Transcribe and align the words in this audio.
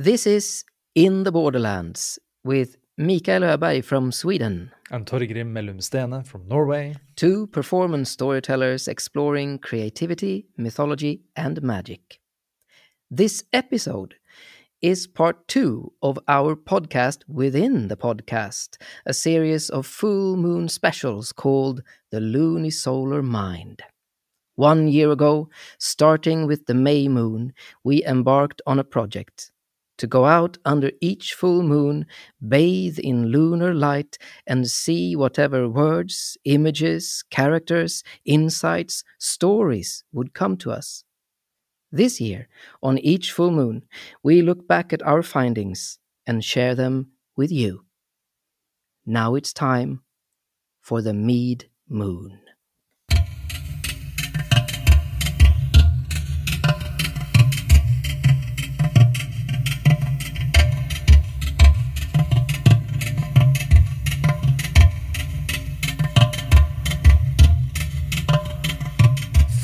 This 0.00 0.28
is 0.28 0.64
In 0.94 1.24
the 1.24 1.32
Borderlands 1.32 2.20
with 2.44 2.76
Mikael 2.96 3.40
Öberg 3.40 3.84
from 3.84 4.12
Sweden. 4.12 4.70
And 4.92 5.04
Torgrim 5.04 5.52
Mellum 5.52 5.80
Stene 5.80 6.24
from 6.24 6.46
Norway. 6.46 6.94
Two 7.16 7.48
performance 7.48 8.08
storytellers 8.08 8.86
exploring 8.86 9.58
creativity, 9.58 10.46
mythology, 10.56 11.22
and 11.34 11.60
magic. 11.62 12.20
This 13.10 13.42
episode 13.52 14.14
is 14.80 15.08
part 15.08 15.48
two 15.48 15.92
of 16.00 16.16
our 16.28 16.54
podcast 16.54 17.24
within 17.26 17.88
the 17.88 17.96
podcast, 17.96 18.76
a 19.04 19.12
series 19.12 19.68
of 19.68 19.84
full 19.84 20.36
moon 20.36 20.68
specials 20.68 21.32
called 21.32 21.82
The 22.12 22.20
Lunisolar 22.20 23.24
Mind. 23.24 23.82
One 24.54 24.86
year 24.86 25.10
ago, 25.10 25.48
starting 25.78 26.46
with 26.46 26.66
the 26.66 26.74
May 26.74 27.08
moon, 27.08 27.52
we 27.82 28.04
embarked 28.04 28.62
on 28.64 28.78
a 28.78 28.84
project 28.84 29.50
to 29.98 30.06
go 30.06 30.24
out 30.24 30.58
under 30.64 30.90
each 31.00 31.34
full 31.34 31.62
moon, 31.62 32.06
bathe 32.46 32.98
in 32.98 33.26
lunar 33.26 33.74
light, 33.74 34.18
and 34.46 34.68
see 34.70 35.14
whatever 35.14 35.68
words, 35.68 36.36
images, 36.44 37.24
characters, 37.30 38.02
insights, 38.24 39.04
stories 39.18 40.04
would 40.12 40.34
come 40.34 40.56
to 40.58 40.70
us. 40.70 41.04
This 41.92 42.20
year, 42.20 42.48
on 42.82 42.98
each 42.98 43.32
full 43.32 43.50
moon, 43.50 43.84
we 44.22 44.42
look 44.42 44.66
back 44.68 44.92
at 44.92 45.02
our 45.02 45.22
findings 45.22 45.98
and 46.26 46.44
share 46.44 46.74
them 46.74 47.12
with 47.36 47.50
you. 47.52 47.84
Now 49.06 49.34
it's 49.34 49.52
time 49.52 50.02
for 50.82 51.02
the 51.02 51.14
Mead 51.14 51.70
Moon. 51.88 52.47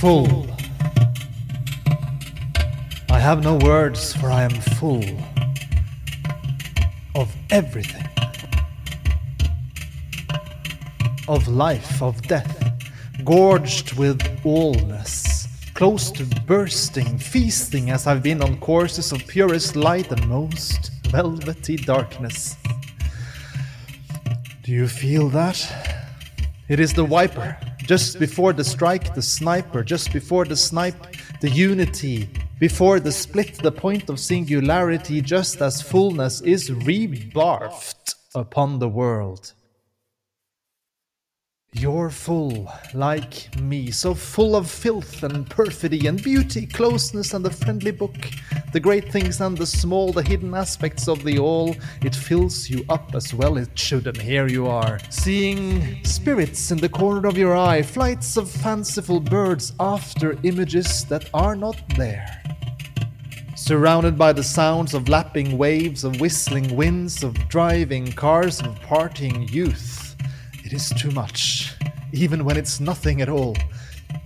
Full. 0.04 0.46
I 3.08 3.18
have 3.18 3.42
no 3.42 3.56
words, 3.56 4.12
for 4.12 4.30
I 4.30 4.42
am 4.42 4.50
full 4.50 5.02
of 7.14 7.34
everything 7.48 8.06
of 11.26 11.48
life, 11.48 12.02
of 12.02 12.20
death, 12.20 12.54
gorged 13.24 13.94
with 13.94 14.18
allness, 14.44 15.48
close 15.72 16.10
to 16.10 16.26
bursting, 16.42 17.16
feasting 17.16 17.88
as 17.88 18.06
I've 18.06 18.22
been 18.22 18.42
on 18.42 18.58
courses 18.58 19.10
of 19.10 19.26
purest 19.26 19.74
light 19.74 20.12
and 20.12 20.28
most 20.28 20.90
velvety 21.06 21.76
darkness. 21.76 22.56
Do 24.64 24.70
you 24.70 24.86
feel 24.86 25.30
that? 25.30 25.58
It 26.68 26.78
is 26.78 26.92
the 26.92 27.06
wiper. 27.06 27.56
Just 27.86 28.18
before 28.18 28.54
the 28.54 28.64
strike, 28.64 29.14
the 29.14 29.20
sniper. 29.22 29.84
Just 29.84 30.12
before 30.12 30.46
the 30.46 30.56
snipe, 30.56 31.16
the 31.40 31.50
unity. 31.50 32.30
Before 32.58 32.98
the 32.98 33.12
split, 33.12 33.58
the 33.62 33.72
point 33.72 34.08
of 34.08 34.18
singularity, 34.18 35.20
just 35.20 35.60
as 35.60 35.82
fullness 35.82 36.40
is 36.40 36.70
rebarfed 36.70 38.14
upon 38.34 38.78
the 38.78 38.88
world. 38.88 39.52
You're 41.76 42.10
full, 42.10 42.72
like 42.94 43.60
me, 43.60 43.90
so 43.90 44.14
full 44.14 44.54
of 44.54 44.70
filth 44.70 45.24
and 45.24 45.50
perfidy 45.50 46.06
and 46.06 46.22
beauty, 46.22 46.66
closeness 46.66 47.34
and 47.34 47.44
the 47.44 47.50
friendly 47.50 47.90
book, 47.90 48.14
the 48.72 48.78
great 48.78 49.10
things 49.10 49.40
and 49.40 49.58
the 49.58 49.66
small, 49.66 50.12
the 50.12 50.22
hidden 50.22 50.54
aspects 50.54 51.08
of 51.08 51.24
the 51.24 51.40
all. 51.40 51.74
It 52.04 52.14
fills 52.14 52.70
you 52.70 52.84
up 52.88 53.12
as 53.16 53.34
well 53.34 53.58
it 53.58 53.76
should, 53.76 54.06
and 54.06 54.16
here 54.16 54.46
you 54.46 54.68
are, 54.68 55.00
seeing 55.10 56.04
spirits 56.04 56.70
in 56.70 56.78
the 56.78 56.88
corner 56.88 57.26
of 57.26 57.36
your 57.36 57.56
eye, 57.56 57.82
flights 57.82 58.36
of 58.36 58.48
fanciful 58.48 59.18
birds 59.18 59.72
after 59.80 60.38
images 60.44 61.04
that 61.06 61.28
are 61.34 61.56
not 61.56 61.76
there. 61.96 62.40
Surrounded 63.56 64.16
by 64.16 64.32
the 64.32 64.44
sounds 64.44 64.94
of 64.94 65.08
lapping 65.08 65.58
waves, 65.58 66.04
of 66.04 66.20
whistling 66.20 66.76
winds, 66.76 67.24
of 67.24 67.34
driving 67.48 68.12
cars, 68.12 68.60
of 68.60 68.78
partying 68.82 69.50
youth. 69.50 70.13
It 70.64 70.72
is 70.72 70.88
too 70.96 71.10
much, 71.10 71.74
even 72.12 72.42
when 72.42 72.56
it's 72.56 72.80
nothing 72.80 73.20
at 73.20 73.28
all. 73.28 73.54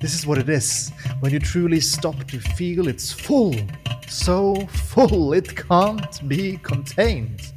This 0.00 0.14
is 0.14 0.24
what 0.24 0.38
it 0.38 0.48
is 0.48 0.92
when 1.18 1.32
you 1.32 1.40
truly 1.40 1.80
stop 1.80 2.28
to 2.28 2.38
feel 2.38 2.86
it's 2.86 3.10
full. 3.10 3.56
So 4.06 4.54
full 4.66 5.32
it 5.32 5.56
can't 5.56 6.28
be 6.28 6.58
contained. 6.58 7.52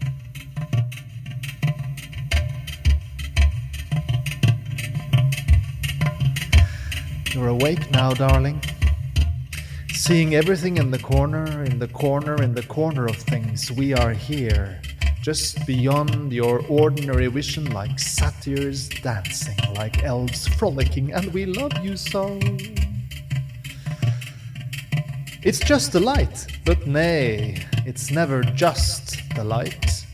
You're 7.35 7.49
awake 7.49 7.91
now, 7.91 8.15
darling. 8.15 8.63
Seeing 9.93 10.33
everything 10.33 10.77
in 10.77 10.89
the 10.89 10.97
corner, 10.97 11.63
in 11.65 11.77
the 11.77 11.87
corner, 11.87 12.41
in 12.41 12.55
the 12.55 12.63
corner 12.63 13.05
of 13.05 13.15
things, 13.15 13.71
we 13.71 13.93
are 13.93 14.11
here 14.11 14.81
just 15.21 15.65
beyond 15.67 16.33
your 16.33 16.65
ordinary 16.67 17.27
vision, 17.27 17.71
like 17.71 17.99
satyrs 17.99 18.89
dancing, 18.89 19.57
like 19.75 20.03
elves 20.03 20.47
frolicking, 20.47 21.13
and 21.13 21.31
we 21.33 21.45
love 21.45 21.73
you 21.83 21.95
so. 21.95 22.39
It's 25.43 25.59
just 25.59 25.91
the 25.91 25.99
light, 25.99 26.47
but 26.65 26.87
nay, 26.87 27.65
it's 27.85 28.11
never 28.11 28.41
just 28.43 29.17
the 29.35 29.43
light. 29.43 30.05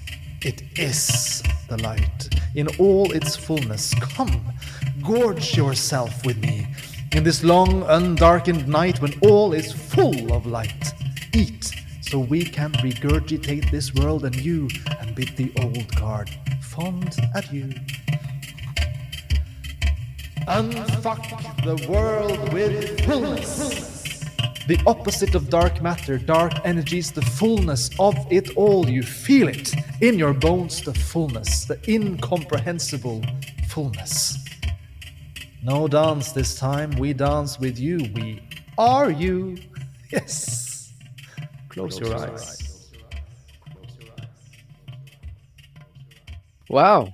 It 0.42 0.64
is 0.78 1.42
the 1.70 1.82
light 1.82 2.30
in 2.56 2.68
all 2.78 3.12
its 3.12 3.36
fullness. 3.36 3.94
Come, 3.96 4.42
gorge 5.02 5.56
yourself 5.56 6.26
with 6.26 6.38
me 6.38 6.68
in 7.14 7.24
this 7.24 7.44
long, 7.44 7.84
undarkened 7.84 8.68
night 8.68 9.02
when 9.02 9.14
all 9.22 9.54
is 9.54 9.72
full 9.72 10.34
of 10.34 10.46
light. 10.46 10.94
Eat 11.34 11.77
so 12.10 12.20
we 12.20 12.44
can 12.44 12.72
regurgitate 12.74 13.70
this 13.70 13.94
world 13.94 14.24
anew 14.24 14.70
and 15.00 15.14
bid 15.14 15.36
the 15.36 15.52
old 15.62 15.94
guard 15.96 16.30
fond 16.62 17.16
adieu. 17.36 17.74
Unfuck 20.48 21.26
the 21.66 21.92
world 21.92 22.54
with 22.54 23.02
fullness. 23.06 24.24
The 24.68 24.80
opposite 24.86 25.36
of 25.36 25.50
dark 25.50 25.82
matter, 25.82 26.18
dark 26.18 26.54
energies, 26.64 27.12
the 27.12 27.22
fullness 27.22 27.90
of 28.00 28.16
it 28.32 28.56
all. 28.56 28.88
You 28.88 29.04
feel 29.04 29.50
it 29.50 29.74
in 30.02 30.18
your 30.18 30.34
bones, 30.34 30.82
the 30.82 30.94
fullness, 30.94 31.66
the 31.66 31.80
incomprehensible 31.90 33.22
fullness. 33.68 34.38
No 35.64 35.88
dance 35.88 36.32
this 36.32 36.56
time, 36.56 36.92
we 36.92 37.12
dance 37.12 37.60
with 37.60 37.78
you. 37.78 37.98
We 38.16 38.42
are 38.78 39.10
you. 39.10 39.58
Yes. 40.12 40.67
Close, 41.78 42.00
Close 42.00 42.10
your, 42.10 42.20
your 42.20 42.30
eyes. 42.32 42.50
eyes. 42.50 42.92
Wow. 46.70 47.14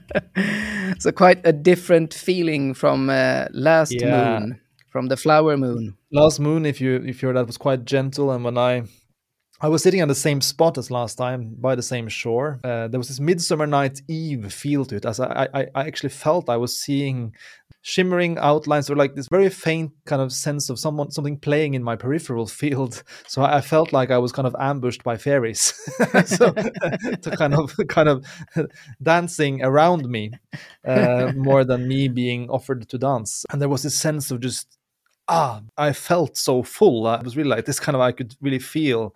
so 0.98 1.10
quite 1.12 1.40
a 1.44 1.52
different 1.52 2.14
feeling 2.14 2.74
from 2.74 3.10
uh, 3.10 3.46
last 3.52 3.92
yeah. 3.92 4.38
moon, 4.38 4.60
from 4.88 5.08
the 5.08 5.16
flower 5.16 5.56
moon. 5.56 5.96
Last 6.12 6.38
moon, 6.38 6.64
if 6.64 6.80
you 6.80 7.02
if 7.04 7.22
you 7.22 7.32
that 7.32 7.46
was 7.46 7.58
quite 7.58 7.84
gentle, 7.84 8.30
and 8.30 8.44
when 8.44 8.56
I 8.56 8.84
I 9.60 9.68
was 9.68 9.82
sitting 9.82 10.02
on 10.02 10.08
the 10.08 10.14
same 10.14 10.40
spot 10.40 10.76
as 10.76 10.90
last 10.90 11.16
time, 11.16 11.54
by 11.58 11.74
the 11.74 11.82
same 11.82 12.08
shore. 12.08 12.60
Uh, 12.64 12.88
there 12.88 12.98
was 12.98 13.08
this 13.08 13.20
Midsummer 13.20 13.66
Night 13.66 14.00
Eve 14.08 14.52
feel 14.52 14.84
to 14.86 14.96
it, 14.96 15.04
as 15.04 15.20
I, 15.20 15.48
I, 15.54 15.66
I 15.74 15.86
actually 15.86 16.10
felt 16.10 16.48
I 16.48 16.56
was 16.56 16.76
seeing 16.78 17.34
shimmering 17.82 18.38
outlines 18.38 18.88
or 18.88 18.96
like 18.96 19.14
this 19.14 19.28
very 19.28 19.50
faint 19.50 19.92
kind 20.06 20.22
of 20.22 20.32
sense 20.32 20.70
of 20.70 20.78
someone 20.78 21.10
something 21.10 21.36
playing 21.36 21.74
in 21.74 21.82
my 21.82 21.96
peripheral 21.96 22.46
field. 22.46 23.02
So 23.26 23.42
I 23.42 23.60
felt 23.60 23.92
like 23.92 24.10
I 24.10 24.18
was 24.18 24.30
kind 24.30 24.46
of 24.46 24.54
ambushed 24.58 25.02
by 25.04 25.16
fairies, 25.16 25.72
so 26.26 26.52
to 26.52 27.34
kind 27.36 27.54
of 27.54 27.74
kind 27.88 28.08
of 28.08 28.26
dancing 29.02 29.62
around 29.64 30.08
me 30.08 30.32
uh, 30.86 31.32
more 31.34 31.64
than 31.64 31.88
me 31.88 32.08
being 32.08 32.50
offered 32.50 32.88
to 32.88 32.98
dance. 32.98 33.44
And 33.50 33.60
there 33.60 33.68
was 33.68 33.82
this 33.82 33.94
sense 33.94 34.30
of 34.30 34.40
just 34.40 34.76
ah, 35.28 35.62
I 35.78 35.92
felt 35.92 36.36
so 36.36 36.62
full. 36.62 37.06
I 37.06 37.22
was 37.22 37.36
really 37.36 37.48
like 37.48 37.64
this 37.64 37.80
kind 37.80 37.96
of 37.96 38.02
I 38.02 38.12
could 38.12 38.36
really 38.40 38.58
feel 38.58 39.14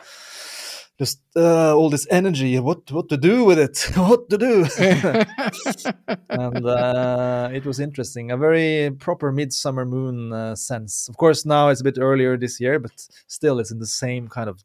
just 0.99 1.21
uh, 1.37 1.77
all 1.77 1.91
this 1.91 2.07
energy. 2.11 2.59
What 2.59 2.91
what 2.91 3.09
to 3.11 3.17
do 3.17 3.45
with 3.45 3.59
it? 3.59 3.79
what 3.97 4.31
to 4.31 4.39
do? 4.39 4.67
and 6.29 6.67
uh, 6.67 7.51
it 7.53 7.65
was 7.65 7.81
interesting. 7.81 8.31
A 8.31 8.37
very 8.37 8.91
proper 8.99 9.33
midsummer 9.33 9.85
moon 9.85 10.33
uh, 10.33 10.55
sense. 10.55 11.09
Of 11.09 11.17
course, 11.17 11.45
now 11.45 11.69
it's 11.69 11.81
a 11.81 11.85
bit 11.85 11.99
earlier 11.99 12.37
this 12.37 12.61
year, 12.61 12.79
but 12.79 12.93
still, 13.27 13.59
it's 13.59 13.71
in 13.71 13.79
the 13.79 13.87
same 13.87 14.29
kind 14.29 14.49
of 14.49 14.65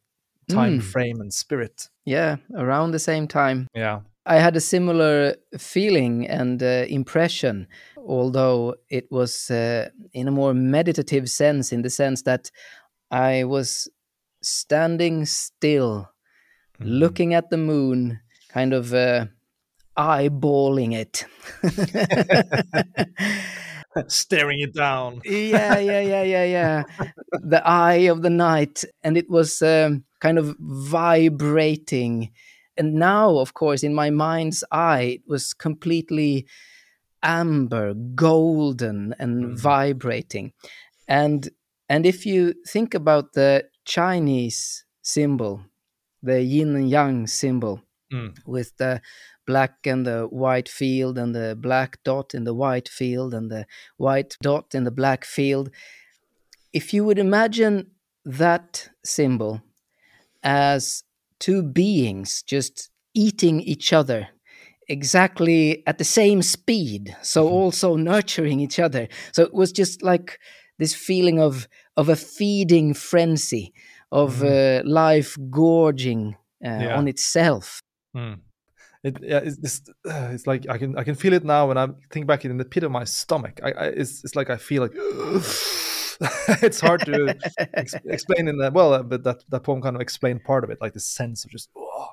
time 0.49 0.79
mm. 0.79 0.83
frame 0.83 1.19
and 1.21 1.33
spirit. 1.33 1.89
Yeah, 2.05 2.37
around 2.55 2.91
the 2.91 2.99
same 2.99 3.27
time. 3.27 3.67
Yeah. 3.73 4.01
I 4.25 4.35
had 4.35 4.55
a 4.55 4.61
similar 4.61 5.35
feeling 5.57 6.27
and 6.27 6.61
uh, 6.61 6.85
impression, 6.87 7.67
although 7.97 8.75
it 8.89 9.11
was 9.11 9.49
uh, 9.49 9.89
in 10.13 10.27
a 10.27 10.31
more 10.31 10.53
meditative 10.53 11.27
sense, 11.29 11.71
in 11.71 11.81
the 11.81 11.89
sense 11.89 12.21
that 12.23 12.51
I 13.09 13.45
was 13.45 13.89
standing 14.41 15.25
still 15.25 16.11
looking 16.83 17.33
at 17.33 17.49
the 17.49 17.57
moon, 17.57 18.19
kind 18.49 18.73
of 18.73 18.93
uh, 18.93 19.25
eyeballing 19.97 20.93
it. 20.93 21.25
Staring 24.07 24.61
it 24.61 24.73
down. 24.73 25.21
yeah, 25.25 25.77
yeah, 25.79 25.99
yeah, 25.99 26.23
yeah, 26.23 26.43
yeah. 26.45 26.83
the 27.41 27.61
eye 27.67 28.07
of 28.09 28.21
the 28.21 28.29
night, 28.29 28.85
and 29.03 29.17
it 29.17 29.29
was 29.29 29.61
um, 29.61 30.05
kind 30.21 30.37
of 30.37 30.55
vibrating. 30.59 32.31
And 32.77 32.93
now, 32.93 33.37
of 33.37 33.53
course, 33.53 33.83
in 33.83 33.93
my 33.93 34.09
mind's 34.09 34.63
eye, 34.71 35.19
it 35.19 35.23
was 35.27 35.53
completely 35.53 36.47
amber, 37.21 37.93
golden, 37.93 39.13
and 39.19 39.43
Mm. 39.45 39.57
vibrating. 39.59 40.53
And 41.07 41.49
and 41.89 42.05
if 42.05 42.25
you 42.25 42.53
think 42.65 42.93
about 42.93 43.33
the 43.33 43.65
Chinese 43.83 44.85
symbol, 45.01 45.65
the 46.21 46.41
yin 46.41 46.75
and 46.75 46.89
yang 46.89 47.27
symbol, 47.27 47.81
Mm. 48.13 48.35
with 48.45 48.75
the 48.77 49.01
black 49.47 49.87
and 49.87 50.05
the 50.05 50.23
white 50.23 50.67
field 50.67 51.17
and 51.17 51.33
the 51.33 51.55
black 51.55 51.97
dot 52.03 52.33
in 52.33 52.43
the 52.43 52.53
white 52.53 52.89
field 52.89 53.33
and 53.33 53.49
the 53.49 53.65
white 53.97 54.35
dot 54.41 54.75
in 54.75 54.83
the 54.83 54.91
black 54.91 55.23
field. 55.23 55.69
If 56.73 56.93
you 56.93 57.05
would 57.05 57.17
imagine 57.19 57.91
that 58.25 58.89
symbol 59.03 59.61
as 60.43 61.03
two 61.39 61.63
beings 61.63 62.43
just 62.43 62.89
eating 63.13 63.61
each 63.61 63.93
other 63.93 64.27
exactly 64.87 65.83
at 65.87 65.97
the 65.97 66.03
same 66.03 66.41
speed, 66.41 67.15
so 67.21 67.47
also 67.47 67.95
nurturing 67.95 68.59
each 68.59 68.79
other. 68.79 69.07
So 69.31 69.43
it 69.43 69.53
was 69.53 69.71
just 69.71 70.03
like 70.03 70.37
this 70.79 70.93
feeling 70.93 71.39
of 71.39 71.67
of 71.95 72.09
a 72.09 72.15
feeding 72.15 72.93
frenzy 72.93 73.73
of 74.11 74.43
uh, 74.43 74.81
life 74.85 75.37
gorging 75.49 76.35
uh, 76.65 76.69
Yeah. 76.81 76.97
on 76.97 77.07
itself. 77.07 77.81
Mm. 78.15 78.39
It, 79.03 79.17
yeah, 79.21 79.39
it's, 79.43 79.57
it's, 79.63 79.81
uh, 80.07 80.29
it's 80.31 80.45
like 80.45 80.69
I 80.69 80.77
can 80.77 80.95
I 80.97 81.03
can 81.03 81.15
feel 81.15 81.33
it 81.33 81.43
now 81.43 81.67
when 81.69 81.77
I 81.77 81.87
think 82.11 82.27
back 82.27 82.45
in 82.45 82.57
the 82.57 82.65
pit 82.65 82.83
of 82.83 82.91
my 82.91 83.03
stomach. 83.05 83.59
I, 83.63 83.71
I 83.71 83.85
it's 83.87 84.23
it's 84.23 84.35
like 84.35 84.49
I 84.51 84.57
feel 84.57 84.83
like 84.83 84.91
it's 86.61 86.79
hard 86.79 87.01
to 87.05 87.35
ex- 87.73 87.95
explain 88.05 88.47
in 88.47 88.57
that. 88.57 88.73
Well, 88.73 88.93
uh, 88.93 89.03
but 89.03 89.23
that 89.23 89.43
that 89.49 89.61
poem 89.63 89.81
kind 89.81 89.95
of 89.95 90.01
explained 90.01 90.43
part 90.43 90.63
of 90.63 90.69
it, 90.69 90.79
like 90.81 90.93
the 90.93 90.99
sense 90.99 91.45
of 91.45 91.51
just 91.51 91.69
oh, 91.75 92.09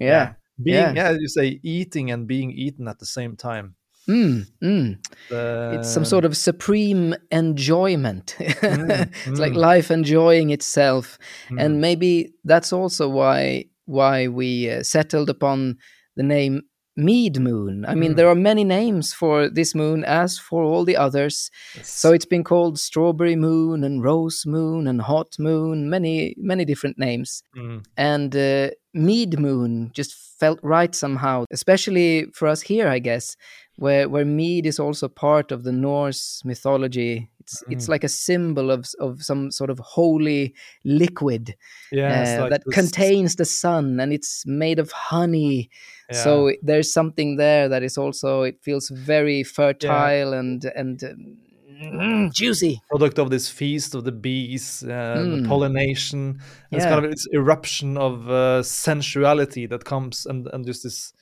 Yeah. 0.00 0.34
being 0.60 0.76
Yeah. 0.76 0.92
yeah. 0.94 1.10
you 1.12 1.28
say 1.28 1.60
eating 1.62 2.10
and 2.10 2.26
being 2.26 2.50
eaten 2.50 2.88
at 2.88 2.98
the 2.98 3.06
same 3.06 3.36
time. 3.36 3.76
Mm, 4.08 4.46
mm. 4.62 4.98
Uh, 5.30 5.78
It's 5.78 5.88
some 5.92 6.04
sort 6.04 6.24
of 6.24 6.36
supreme 6.36 7.14
enjoyment. 7.30 8.36
it's 8.40 9.38
like 9.40 9.52
mm. 9.52 9.56
life 9.56 9.90
enjoying 9.90 10.50
itself, 10.50 11.18
Mm. 11.50 11.60
and 11.64 11.80
maybe 11.80 12.32
that's 12.44 12.72
also 12.72 13.08
why 13.08 13.64
why 13.86 14.28
we 14.28 14.70
uh, 14.70 14.82
settled 14.82 15.28
upon 15.28 15.76
the 16.16 16.22
name 16.22 16.62
Mead 16.96 17.38
Moon. 17.40 17.84
I 17.88 17.94
mean, 17.94 18.12
Mm. 18.12 18.16
there 18.16 18.28
are 18.28 18.34
many 18.34 18.64
names 18.64 19.14
for 19.14 19.48
this 19.48 19.74
moon, 19.74 20.04
as 20.04 20.38
for 20.38 20.62
all 20.62 20.84
the 20.84 20.96
others. 20.96 21.50
So 21.82 22.12
it's 22.12 22.26
been 22.28 22.44
called 22.44 22.78
Strawberry 22.78 23.36
Moon 23.36 23.82
and 23.84 24.02
Rose 24.04 24.44
Moon 24.46 24.86
and 24.86 25.00
Hot 25.00 25.36
Moon, 25.38 25.88
many 25.88 26.34
many 26.36 26.64
different 26.64 26.98
names. 26.98 27.42
Mm. 27.56 27.84
and 27.96 28.34
uh, 28.36 28.70
Mead 28.94 29.38
Moon 29.38 29.90
just 29.94 30.12
felt 30.40 30.58
right 30.62 30.94
somehow, 30.94 31.44
especially 31.50 32.26
for 32.34 32.48
us 32.48 32.60
here, 32.62 32.88
I 32.96 32.98
guess, 33.00 33.36
where 33.76 34.08
where 34.08 34.24
mead 34.24 34.66
is 34.66 34.78
also 34.78 35.08
part 35.08 35.52
of 35.52 35.64
the 35.64 35.72
Norse 35.72 36.42
mythology. 36.44 37.30
It's 37.40 37.62
it's 37.70 37.86
Mm. 37.86 37.88
like 37.88 38.04
a 38.04 38.08
symbol 38.08 38.70
of 38.70 38.86
of 39.00 39.22
some 39.22 39.50
sort 39.50 39.70
of 39.70 39.78
holy 39.80 40.54
liquid 40.84 41.56
yeah, 41.90 42.22
uh, 42.22 42.42
like 42.42 42.50
that 42.50 42.62
this- 42.64 42.74
contains 42.74 43.36
the 43.36 43.44
sun, 43.44 44.00
and 44.00 44.12
it's 44.12 44.44
made 44.46 44.78
of 44.78 44.92
honey. 44.92 45.70
yeah. 46.10 46.22
So 46.22 46.52
there's 46.62 46.92
something 46.92 47.36
there 47.36 47.68
that 47.68 47.82
is 47.82 47.98
also 47.98 48.42
it 48.42 48.60
feels 48.62 48.88
very 48.90 49.42
fertile 49.44 50.32
and 50.34 50.64
and 50.76 51.02
um, 51.04 52.30
juicy. 52.32 52.80
product 52.90 53.18
of 53.18 53.30
this 53.30 53.48
feast 53.48 53.94
of 53.94 54.04
the 54.04 54.12
bees, 54.12 54.82
uh, 54.84 55.26
the 55.30 55.38
Mm. 55.38 55.44
pollination. 55.48 56.18
and 56.18 56.38
It's 56.70 56.84
Yeah. 56.84 56.90
kind 56.92 57.04
of 57.04 57.10
this 57.10 57.26
eruption 57.32 57.96
of 57.96 58.28
uh, 58.28 58.62
sensuality 58.62 59.66
that 59.66 59.84
comes 59.84 60.26
and 60.26 60.46
and 60.52 60.66
just 60.66 60.82
this 60.82 61.12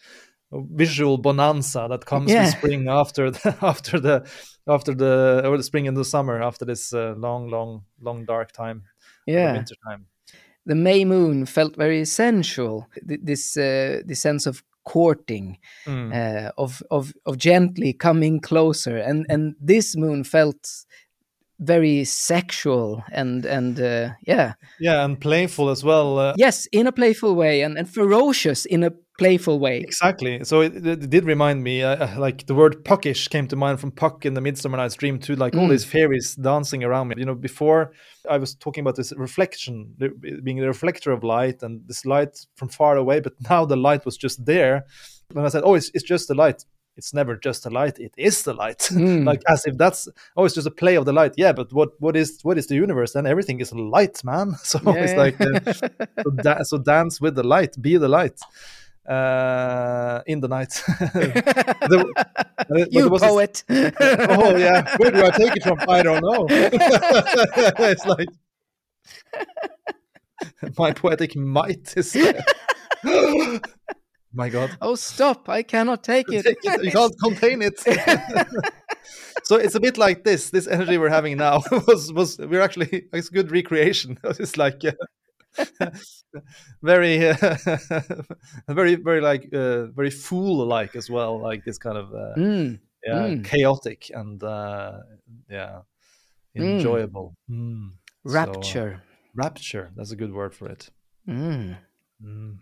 visual 0.52 1.18
bonanza 1.18 1.86
that 1.88 2.04
comes 2.06 2.30
Yeah. 2.30 2.44
with 2.44 2.54
spring 2.58 2.88
after 2.88 3.30
the, 3.30 3.56
after 3.62 4.00
the 4.00 4.24
after 4.66 4.94
the 4.94 5.42
or 5.44 5.56
the 5.56 5.62
spring 5.62 5.88
and 5.88 5.96
the 5.96 6.04
summer 6.04 6.42
after 6.42 6.64
this 6.66 6.92
uh, 6.92 7.14
long 7.16 7.48
long 7.50 7.82
long 8.00 8.24
dark 8.26 8.52
time 8.52 8.82
Yeah. 9.26 9.52
winter 9.52 9.76
time 9.88 10.06
the 10.66 10.74
May 10.74 11.04
moon 11.04 11.46
felt 11.46 11.76
very 11.76 12.04
sensual. 12.04 12.86
Th- 13.08 13.20
This 13.24 13.56
uh, 13.56 14.02
this 14.06 14.20
sense 14.20 14.46
of 14.50 14.62
courting, 14.84 15.58
Mm. 15.86 16.12
uh, 16.12 16.50
of 16.56 16.82
of 16.90 17.12
of 17.24 17.36
gently 17.36 17.92
coming 17.94 18.40
closer, 18.40 18.96
and 18.98 19.26
and 19.30 19.54
this 19.68 19.96
moon 19.96 20.24
felt 20.24 20.84
very 21.60 22.04
sexual 22.04 23.04
and 23.12 23.44
and 23.44 23.78
uh, 23.80 24.10
yeah, 24.26 24.54
yeah 24.78 25.04
and 25.04 25.20
playful 25.20 25.68
as 25.70 25.84
well 25.84 26.18
uh, 26.18 26.34
yes, 26.36 26.66
in 26.72 26.86
a 26.86 26.92
playful 26.92 27.34
way, 27.34 27.62
and 27.62 27.78
and 27.78 27.88
ferocious 27.88 28.64
in 28.66 28.82
a 28.84 28.90
playful 29.18 29.58
way. 29.58 29.80
Exactly. 29.80 30.42
So 30.44 30.62
it, 30.62 30.86
it 30.86 31.10
did 31.10 31.24
remind 31.24 31.62
me, 31.62 31.82
uh, 31.82 32.06
uh, 32.06 32.14
like 32.18 32.46
the 32.46 32.54
word 32.54 32.82
puckish 32.86 33.28
came 33.28 33.46
to 33.48 33.56
mind 33.56 33.78
from 33.78 33.90
Puck 33.90 34.24
in 34.24 34.32
the 34.32 34.40
Midsummer 34.40 34.78
Night's 34.78 34.94
Dream 34.96 35.18
too. 35.18 35.36
Like 35.36 35.54
all 35.54 35.66
Mm. 35.66 35.70
these 35.70 35.84
fairies 35.84 36.34
dancing 36.36 36.82
around 36.84 37.08
me. 37.08 37.16
You 37.18 37.26
know, 37.26 37.34
before 37.34 37.92
I 38.30 38.38
was 38.38 38.54
talking 38.54 38.80
about 38.82 38.96
this 38.96 39.12
reflection, 39.16 39.94
being 40.42 40.56
the 40.60 40.66
reflector 40.66 41.12
of 41.12 41.22
light, 41.22 41.62
and 41.62 41.82
this 41.86 42.06
light 42.06 42.34
from 42.56 42.68
far 42.68 42.96
away. 42.96 43.20
But 43.20 43.34
now 43.50 43.66
the 43.66 43.76
light 43.76 44.04
was 44.06 44.16
just 44.16 44.44
there. 44.46 44.84
When 45.32 45.44
I 45.44 45.50
said, 45.50 45.62
"Oh, 45.64 45.74
it's, 45.74 45.90
it's 45.94 46.08
just 46.14 46.28
the 46.28 46.34
light," 46.34 46.64
it's 46.96 47.14
never 47.14 47.36
just 47.36 47.66
a 47.66 47.70
light. 47.70 47.98
It 47.98 48.12
is 48.16 48.42
the 48.42 48.52
light. 48.54 48.78
Mm. 48.92 49.24
like 49.24 49.42
as 49.48 49.64
if 49.66 49.76
that's 49.78 50.08
oh, 50.36 50.44
it's 50.44 50.54
just 50.54 50.66
a 50.66 50.70
play 50.70 50.96
of 50.96 51.04
the 51.04 51.12
light. 51.12 51.34
Yeah, 51.36 51.52
but 51.52 51.72
what 51.72 51.90
what 52.00 52.16
is 52.16 52.38
what 52.42 52.58
is 52.58 52.66
the 52.66 52.74
universe? 52.74 53.12
Then 53.12 53.26
everything 53.26 53.60
is 53.60 53.72
light, 53.72 54.22
man. 54.24 54.54
So 54.64 54.78
Yeah, 54.84 55.04
it's 55.04 55.14
like. 55.24 55.40
Uh, 55.40 55.72
so, 56.22 56.30
da- 56.44 56.62
so 56.64 56.78
dance 56.78 57.20
with 57.20 57.34
the 57.36 57.42
light 57.44 57.80
be 57.80 57.96
the 57.96 58.08
light 58.08 58.38
uh 59.08 60.20
in 60.26 60.40
the 60.40 60.48
night 60.48 60.72
The- 61.90 62.88
you 62.90 63.08
was 63.08 63.22
this- 63.22 63.30
poet. 63.30 63.64
oh 63.68 64.56
yeah 64.56 64.94
where 64.98 65.10
do 65.10 65.24
i 65.24 65.30
take 65.30 65.56
it 65.56 65.62
from 65.62 65.78
i 65.88 66.02
don't 66.02 66.22
know 66.22 66.46
it's 66.50 68.04
like 68.06 68.28
my 70.78 70.92
poetic 70.92 71.34
might 71.34 71.94
is 71.96 72.14
my 74.32 74.48
god 74.48 74.70
Oh, 74.80 74.94
stop! 74.94 75.48
I 75.48 75.62
cannot 75.62 76.02
take 76.04 76.26
it. 76.30 76.46
You 76.64 76.90
can't 76.90 77.14
contain 77.22 77.62
it 77.62 77.78
so 79.42 79.56
it's 79.56 79.74
a 79.74 79.80
bit 79.80 79.98
like 79.98 80.24
this 80.24 80.50
this 80.50 80.66
energy 80.68 80.98
we're 80.98 81.08
having 81.08 81.36
now 81.38 81.62
was 81.88 82.12
was 82.12 82.38
we're 82.38 82.60
actually 82.60 83.06
it's 83.12 83.28
good 83.28 83.50
recreation 83.50 84.16
it's 84.24 84.56
like 84.56 84.80
uh, 84.84 85.90
very 86.82 87.28
uh, 87.28 87.56
very 88.68 88.94
very 88.94 89.20
like 89.20 89.52
uh, 89.52 89.86
very 89.86 90.10
fool 90.10 90.64
like 90.66 90.94
as 90.96 91.10
well 91.10 91.40
like 91.40 91.64
this 91.64 91.78
kind 91.78 91.98
of 91.98 92.14
uh, 92.14 92.34
Mm, 92.36 92.78
yeah 93.04 93.28
Mm. 93.30 93.44
chaotic 93.44 94.10
and 94.14 94.42
uh, 94.42 94.98
yeah 95.48 95.80
Mm. 96.56 96.62
enjoyable 96.62 97.34
Mm. 97.50 97.90
So, 98.26 98.30
uh, 98.30 98.32
rapture. 98.32 99.02
rapture 99.34 99.90
that's 99.96 100.12
a 100.12 100.16
good 100.16 100.32
word 100.32 100.54
for 100.54 100.68
it 100.68 100.90
Mm. 101.28 101.76
Mm. 102.22 102.58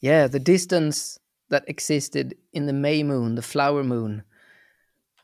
Yeah, 0.00 0.28
the 0.28 0.38
distance 0.40 1.18
that 1.50 1.64
existed 1.68 2.34
in 2.52 2.66
the 2.66 2.72
May 2.72 3.02
moon, 3.02 3.34
the 3.34 3.42
flower 3.42 3.84
moon, 3.84 4.22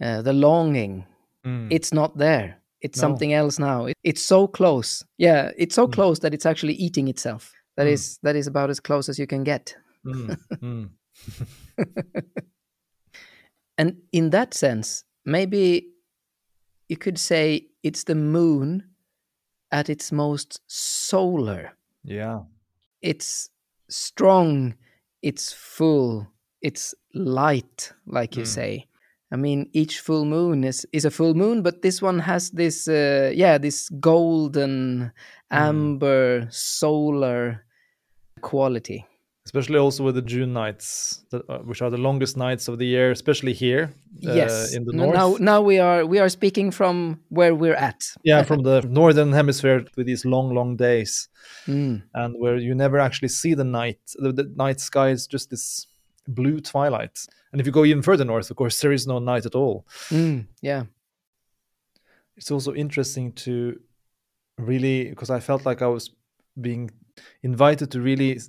uh, 0.01 0.23
the 0.23 0.33
longing, 0.33 1.07
Mm. 1.45 1.69
it's 1.71 1.93
not 1.93 2.19
there. 2.19 2.61
It's 2.81 2.99
No. 2.99 3.03
something 3.09 3.33
else 3.33 3.59
now. 3.59 3.87
It, 3.87 3.95
it's 4.03 4.21
so 4.23 4.47
close. 4.49 5.05
Yeah, 5.17 5.53
it's 5.57 5.75
so 5.75 5.87
Mm. 5.87 5.93
close 5.93 6.19
that 6.21 6.35
it's 6.35 6.47
actually 6.47 6.75
eating 6.75 7.09
itself. 7.09 7.53
That 7.77 7.87
Mm. 7.87 7.93
is 7.93 8.19
that 8.23 8.37
is 8.37 8.47
about 8.47 8.71
as 8.71 8.81
close 8.81 9.09
as 9.09 9.19
you 9.19 9.27
can 9.27 9.45
get. 9.45 9.77
Mm. 10.05 10.37
Mm. 10.61 10.91
And 13.79 13.97
in 14.13 14.31
that 14.31 14.55
sense, 14.55 15.05
maybe 15.25 15.89
you 16.89 16.97
could 16.97 17.19
say 17.19 17.69
it's 17.83 18.05
the 18.05 18.15
moon 18.15 18.83
at 19.71 19.89
its 19.91 20.11
most 20.13 20.61
solar. 20.67 21.73
yeah 22.05 22.41
It's 23.03 23.51
strong, 23.89 24.75
it's 25.23 25.53
full, 25.53 26.29
it's 26.63 26.95
light, 27.15 27.93
like 28.07 28.37
you 28.37 28.43
Mm. 28.45 28.47
say. 28.55 28.87
I 29.33 29.37
mean, 29.37 29.69
each 29.73 30.01
full 30.01 30.25
moon 30.25 30.65
is 30.65 30.87
is 30.93 31.05
a 31.05 31.11
full 31.11 31.35
moon, 31.35 31.63
but 31.63 31.83
this 31.83 32.01
one 32.03 32.21
has 32.21 32.51
this, 32.51 32.87
uh, 32.89 33.33
yeah, 33.35 33.59
this 33.59 33.89
golden, 34.01 35.11
amber, 35.51 36.47
solar 36.51 37.65
quality. 38.41 39.05
Especially 39.47 39.79
also 39.79 40.03
with 40.05 40.17
the 40.17 40.23
June 40.23 40.53
nights, 40.53 41.25
that, 41.31 41.43
uh, 41.49 41.59
which 41.69 41.81
are 41.81 41.91
the 41.91 42.03
longest 42.09 42.37
nights 42.37 42.69
of 42.69 42.79
the 42.79 42.87
year, 42.87 43.11
especially 43.13 43.55
here 43.55 43.85
uh, 44.27 44.33
yes. 44.35 44.75
in 44.75 44.85
the 44.85 44.93
north. 44.93 45.15
Now, 45.15 45.37
now 45.39 45.61
we 45.63 45.79
are 45.79 46.05
we 46.05 46.19
are 46.19 46.29
speaking 46.29 46.73
from 46.73 47.21
where 47.31 47.55
we're 47.55 47.81
at. 47.91 48.01
yeah, 48.25 48.43
from 48.45 48.63
the 48.63 48.81
northern 49.01 49.33
hemisphere 49.33 49.85
with 49.97 50.07
these 50.07 50.25
long, 50.25 50.55
long 50.55 50.77
days, 50.77 51.29
Mm. 51.67 52.03
and 52.13 52.35
where 52.43 52.57
you 52.57 52.75
never 52.75 52.99
actually 52.99 53.29
see 53.29 53.55
the 53.55 53.65
night. 53.65 54.01
The, 54.25 54.33
the 54.33 54.53
night 54.57 54.81
sky 54.81 55.09
is 55.11 55.27
just 55.27 55.51
this 55.51 55.87
blue 56.27 56.59
twilight. 56.61 57.17
And 57.53 57.61
if 57.61 57.67
you 57.67 57.73
go 57.73 57.85
even 57.85 58.03
further 58.03 58.25
north, 58.25 58.51
of 58.51 58.57
course, 58.57 58.81
there 58.81 58.93
is 58.93 59.07
no 59.07 59.19
night 59.21 59.47
at 59.47 59.55
all. 59.55 59.87
Mm. 60.11 60.47
Yeah. 60.61 60.85
It's 62.37 62.51
also 62.51 62.75
interesting 62.75 63.33
to 63.45 63.81
really, 64.59 65.09
because 65.11 65.31
I 65.31 65.41
felt 65.41 65.65
like 65.65 65.83
I 65.83 65.87
was 65.87 66.11
being 66.61 66.91
invited 67.43 67.91
to 67.93 68.01
really 68.01 68.41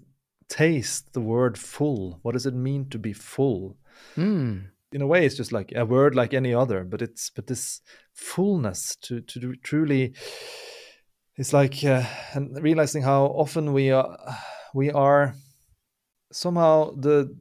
taste 0.49 1.13
the 1.13 1.21
word 1.21 1.57
full. 1.57 2.19
What 2.21 2.33
does 2.33 2.45
it 2.45 2.53
mean 2.53 2.89
to 2.89 2.99
be 2.99 3.13
full? 3.13 3.77
Mm. 4.15 4.67
in 4.91 5.01
a 5.01 5.07
way 5.07 5.25
it's 5.25 5.35
just 5.35 5.51
like 5.51 5.73
a 5.75 5.83
word 5.85 6.15
like 6.15 6.33
any 6.33 6.53
other 6.53 6.83
but 6.83 7.01
it's 7.01 7.29
but 7.31 7.47
this 7.47 7.81
fullness 8.13 8.95
to 9.01 9.21
to 9.21 9.39
do- 9.39 9.55
truly 9.55 10.13
it's 11.35 11.51
like 11.51 11.83
uh, 11.83 12.03
and 12.33 12.61
realizing 12.61 13.03
how 13.03 13.25
often 13.25 13.73
we 13.73 13.91
are 13.91 14.17
we 14.73 14.91
are 14.91 15.35
somehow 16.31 16.91
the 16.95 17.35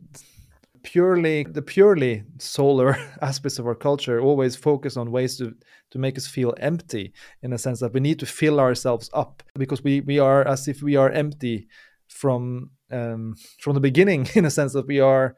purely 0.82 1.44
the 1.44 1.62
purely 1.62 2.24
solar 2.38 2.96
aspects 3.22 3.58
of 3.58 3.66
our 3.66 3.74
culture 3.74 4.20
always 4.20 4.56
focus 4.56 4.96
on 4.96 5.10
ways 5.10 5.36
to 5.36 5.54
to 5.90 5.98
make 5.98 6.16
us 6.16 6.26
feel 6.26 6.54
empty 6.58 7.12
in 7.42 7.52
a 7.52 7.58
sense 7.58 7.80
that 7.80 7.92
we 7.92 8.00
need 8.00 8.18
to 8.18 8.26
fill 8.26 8.60
ourselves 8.60 9.10
up 9.12 9.42
because 9.54 9.82
we 9.84 10.00
we 10.00 10.18
are 10.18 10.46
as 10.46 10.68
if 10.68 10.82
we 10.82 10.96
are 10.96 11.10
empty 11.10 11.68
from 12.08 12.70
um, 12.90 13.34
from 13.60 13.74
the 13.74 13.80
beginning 13.80 14.28
in 14.34 14.44
a 14.44 14.50
sense 14.50 14.72
that 14.72 14.86
we 14.86 15.00
are 15.00 15.34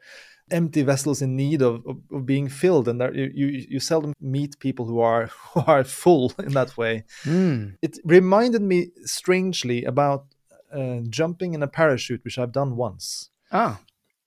empty 0.51 0.81
vessels 0.81 1.21
in 1.21 1.35
need 1.35 1.61
of, 1.61 1.75
of, 1.87 1.97
of 2.11 2.25
being 2.25 2.49
filled 2.49 2.87
and 2.87 2.99
there, 2.99 3.13
you, 3.13 3.29
you 3.33 3.65
you 3.69 3.79
seldom 3.79 4.13
meet 4.19 4.57
people 4.59 4.85
who 4.85 4.99
are 4.99 5.29
who 5.53 5.61
are 5.67 5.83
full 5.83 6.33
in 6.39 6.53
that 6.53 6.75
way 6.77 7.03
Mm. 7.25 7.75
it 7.81 7.97
reminded 8.03 8.61
me 8.61 8.87
strangely 9.05 9.83
about 9.83 10.25
uh, 10.73 10.99
jumping 11.09 11.53
in 11.53 11.61
a 11.63 11.67
parachute 11.67 12.23
which 12.23 12.37
i've 12.39 12.51
done 12.51 12.75
once 12.75 13.29
Ah, 13.51 13.79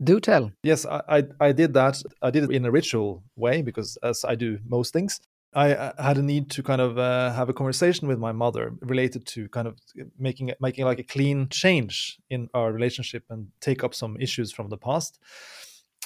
do 0.03 0.19
tell. 0.21 0.51
yes 0.63 0.85
I, 0.87 1.01
I 1.09 1.23
i 1.41 1.53
did 1.53 1.75
that 1.75 2.03
i 2.23 2.31
did 2.31 2.45
it 2.45 2.51
in 2.51 2.65
a 2.65 2.71
ritual 2.71 3.23
way 3.37 3.63
because 3.63 3.99
as 4.03 4.25
i 4.25 4.35
do 4.37 4.59
most 4.69 4.93
things 4.93 5.21
I 5.55 5.75
uh, 5.75 6.03
had 6.03 6.17
a 6.19 6.23
need 6.23 6.51
to 6.53 6.63
kind 6.63 6.81
of 6.81 6.97
uh, 6.99 7.33
have 7.33 7.49
a 7.49 7.53
conversation 7.53 8.09
with 8.09 8.19
my 8.19 8.33
mother 8.33 8.73
related 8.81 9.27
to 9.27 9.49
kind 9.49 9.69
of 9.69 9.79
making 10.19 10.53
making 10.61 10.87
like 10.87 10.99
a 10.99 11.03
clean 11.05 11.49
change 11.51 12.19
in 12.31 12.49
our 12.55 12.73
relationship 12.73 13.25
and 13.29 13.49
take 13.61 13.85
up 13.85 13.95
some 13.95 14.17
issues 14.19 14.51
from 14.53 14.69
the 14.71 14.79
past. 14.79 15.19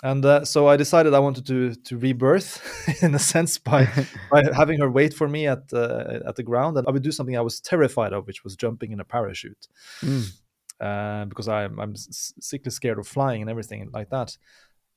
And 0.03 0.25
uh, 0.26 0.45
so 0.45 0.67
I 0.67 0.76
decided 0.76 1.15
I 1.15 1.21
wanted 1.21 1.47
to 1.47 1.75
to 1.75 1.97
rebirth, 1.97 2.61
in 3.03 3.15
a 3.15 3.19
sense, 3.19 3.57
by 3.59 3.88
by 4.31 4.43
having 4.55 4.81
her 4.81 4.91
wait 4.91 5.15
for 5.15 5.29
me 5.29 5.47
at 5.47 5.73
uh, 5.73 6.21
at 6.26 6.37
the 6.37 6.43
ground, 6.43 6.76
and 6.76 6.87
I 6.87 6.91
would 6.91 7.03
do 7.03 7.12
something 7.12 7.37
I 7.37 7.41
was 7.41 7.61
terrified 7.61 8.12
of, 8.12 8.26
which 8.26 8.45
was 8.45 8.57
jumping 8.57 8.93
in 8.93 9.00
a 9.00 9.05
parachute, 9.05 9.69
Mm. 10.03 10.33
uh, 10.81 11.25
because 11.26 11.49
I'm 11.49 11.79
I'm 11.81 11.95
sickly 11.97 12.71
scared 12.71 12.99
of 12.99 13.07
flying 13.09 13.41
and 13.43 13.50
everything 13.50 13.91
like 13.93 14.11
that 14.11 14.37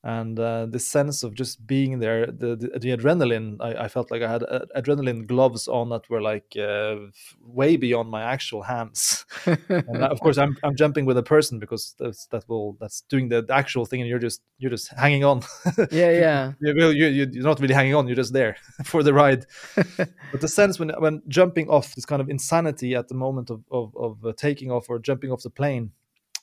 and 0.03 0.39
uh, 0.39 0.65
the 0.65 0.79
sense 0.79 1.23
of 1.23 1.33
just 1.33 1.65
being 1.67 1.99
there 1.99 2.25
the 2.25 2.55
the, 2.55 2.79
the 2.79 2.95
adrenaline 2.95 3.57
I, 3.59 3.83
I 3.83 3.87
felt 3.89 4.11
like 4.11 4.21
i 4.21 4.31
had 4.31 4.43
uh, 4.43 4.61
adrenaline 4.75 5.27
gloves 5.27 5.67
on 5.67 5.89
that 5.89 6.09
were 6.09 6.21
like 6.21 6.55
uh, 6.57 6.95
way 7.41 7.75
beyond 7.75 8.09
my 8.09 8.23
actual 8.23 8.63
hands. 8.63 9.25
And 9.45 10.03
of 10.03 10.19
course 10.21 10.37
i'm 10.37 10.57
i'm 10.63 10.75
jumping 10.75 11.05
with 11.05 11.17
a 11.17 11.23
person 11.23 11.59
because 11.59 11.95
that's 11.99 12.27
that 12.27 12.47
will 12.47 12.77
that's 12.79 13.01
doing 13.01 13.27
the, 13.29 13.45
actual 13.49 13.85
thing 13.85 13.99
and 13.99 14.09
you're 14.09 14.19
just 14.19 14.41
you're 14.59 14.69
just 14.69 14.89
hanging 14.97 15.23
on. 15.23 15.41
Yeah, 15.91 16.11
yeah. 16.11 16.53
you, 16.61 16.89
you 16.91 17.27
you're 17.31 17.43
not 17.43 17.59
really 17.59 17.73
hanging 17.73 17.95
on 17.95 18.07
you're 18.07 18.15
just 18.15 18.33
there 18.33 18.57
for 18.85 19.03
the 19.03 19.13
ride. 19.13 19.45
But 20.31 20.41
the 20.41 20.47
sense 20.47 20.79
when 20.79 20.89
when 20.99 21.21
jumping 21.27 21.67
off 21.69 21.95
this 21.95 22.05
kind 22.05 22.21
of 22.21 22.29
insanity 22.29 22.95
at 22.95 23.07
the 23.07 23.15
moment 23.15 23.49
of 23.49 23.63
of, 23.71 23.95
of 23.97 24.25
uh, 24.25 24.33
taking 24.37 24.71
off 24.71 24.89
or 24.89 24.99
jumping 24.99 25.31
off 25.31 25.41
the 25.41 25.49
plane 25.49 25.91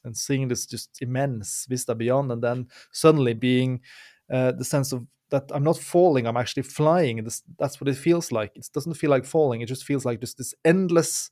and 0.06 0.16
seeing 0.16 0.48
this 0.48 0.66
just 0.66 1.02
immense 1.02 1.66
vista 1.68 1.94
beyond 1.94 2.32
and 2.32 2.42
then 2.42 2.68
suddenly 2.92 3.34
being 3.34 3.80
uh, 4.32 4.52
the 4.52 4.64
sense 4.64 4.92
of 4.92 5.06
that 5.30 5.44
i'm 5.52 5.64
not 5.64 5.76
falling 5.76 6.26
i'm 6.26 6.36
actually 6.36 6.62
flying. 6.62 7.18
And 7.18 7.26
this, 7.26 7.42
that's 7.58 7.80
what 7.80 7.88
it 7.88 7.96
feels 7.96 8.32
like. 8.32 8.52
It 8.54 8.68
doesn't 8.72 8.94
feel 8.94 9.10
like 9.10 9.24
falling 9.24 9.60
it 9.60 9.66
just 9.66 9.84
feels 9.84 10.04
like 10.04 10.20
just 10.20 10.38
this 10.38 10.54
endless 10.64 11.30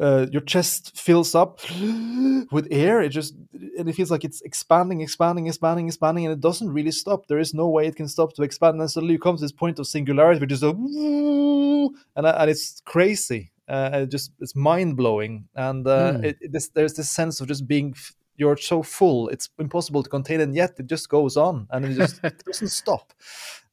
uh, 0.00 0.26
your 0.32 0.40
chest 0.40 0.98
fills 0.98 1.34
up 1.34 1.60
with 2.50 2.66
air. 2.70 3.02
It 3.02 3.10
just 3.10 3.34
and 3.78 3.88
it 3.88 3.94
feels 3.94 4.10
like 4.10 4.24
it's 4.24 4.40
expanding 4.42 5.00
expanding 5.00 5.46
expanding 5.46 5.86
expanding 5.86 6.24
and 6.26 6.32
it 6.32 6.40
doesn't 6.40 6.72
really 6.72 6.90
stop. 6.90 7.26
There 7.26 7.38
is 7.38 7.54
no 7.54 7.68
way 7.68 7.86
it 7.86 7.96
can 7.96 8.08
stop 8.08 8.32
to 8.34 8.42
expand. 8.42 8.80
And 8.80 8.90
suddenly 8.90 9.14
you 9.14 9.18
come 9.18 9.36
to 9.36 9.42
this 9.42 9.52
point 9.52 9.78
of 9.78 9.86
singularity 9.86 10.40
which 10.40 10.52
is 10.52 10.62
a 10.62 10.70
and, 10.70 12.26
and 12.26 12.50
it's 12.50 12.80
crazy 12.84 13.52
uh, 13.72 14.06
just 14.06 14.32
it's 14.40 14.54
mind-blowing. 14.54 15.48
And 15.54 15.86
uh, 15.86 16.12
Hmm. 16.12 16.24
it, 16.24 16.36
it- 16.40 16.52
this, 16.52 16.68
there's 16.74 16.94
this 16.94 17.10
sense 17.10 17.40
of 17.40 17.48
just 17.48 17.66
being 17.66 17.94
you're 18.36 18.56
so 18.56 18.82
full 18.82 19.28
it's 19.28 19.50
impossible 19.58 20.02
to 20.02 20.08
contain 20.10 20.40
and 20.40 20.54
yet 20.56 20.70
it 20.80 20.86
just 20.90 21.08
goes 21.08 21.36
on 21.36 21.66
and 21.70 21.84
it 21.84 21.94
just 21.94 22.20
it 22.24 22.42
doesn't 22.46 22.68
stop. 22.70 23.12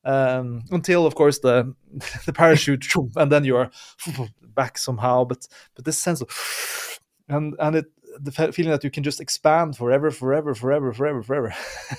Um, 0.05 0.63
until 0.71 1.05
of 1.05 1.15
course 1.15 1.39
the 1.39 1.73
the 2.25 2.33
parachute 2.33 2.85
and 3.15 3.31
then 3.31 3.43
you're 3.45 3.69
back 4.55 4.77
somehow 4.77 5.25
but 5.25 5.47
but 5.75 5.85
this 5.85 5.97
sense 5.97 6.21
of 6.21 6.29
and 7.29 7.55
and 7.59 7.75
it 7.75 7.85
the 8.25 8.31
feeling 8.51 8.71
that 8.71 8.83
you 8.83 8.91
can 8.91 9.03
just 9.03 9.21
expand 9.21 9.77
forever 9.77 10.11
forever 10.11 10.53
forever 10.55 10.93
forever 10.93 11.23
forever. 11.23 11.53